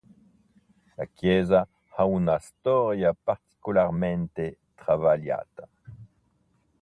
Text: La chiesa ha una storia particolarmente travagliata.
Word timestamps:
La 0.97 1.05
chiesa 1.05 1.67
ha 1.89 2.05
una 2.05 2.39
storia 2.39 3.13
particolarmente 3.13 4.57
travagliata. 4.73 5.67